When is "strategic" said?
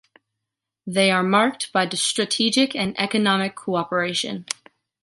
1.89-2.75